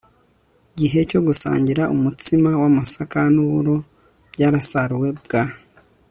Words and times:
gihe 0.79 0.99
cyo 1.09 1.19
gusangira 1.27 1.83
umutsima 1.95 2.49
w'amasaka 2.61 3.19
n'uburo 3.33 3.75
byasaruwe 4.33 5.09
bwa 5.21 5.43